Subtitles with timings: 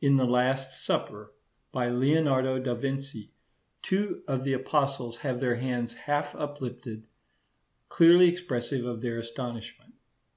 [0.00, 1.32] In the 'Last Supper,'
[1.70, 3.30] by Leonardo da Vinci,
[3.80, 7.06] two of the Apostles have their hands half uplifted,
[7.88, 9.94] clearly expressive of their astonishment.